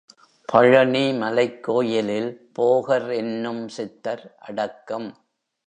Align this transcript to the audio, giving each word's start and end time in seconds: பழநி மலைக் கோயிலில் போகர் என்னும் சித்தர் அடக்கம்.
பழநி 0.53 1.17
மலைக் 1.17 1.63
கோயிலில் 1.63 2.51
போகர் 2.59 3.15
என்னும் 3.15 3.67
சித்தர் 3.67 4.35
அடக்கம். 4.39 5.17